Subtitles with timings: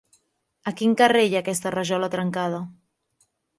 [0.71, 2.65] A quin carrer hi ha aquesta rajola trencada?